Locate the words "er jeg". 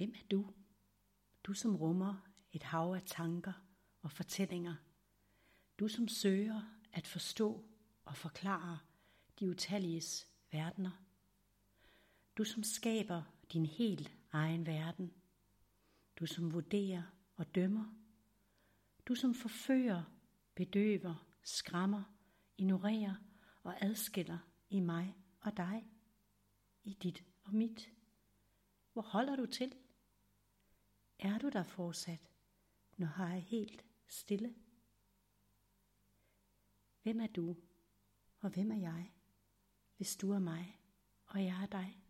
38.70-39.12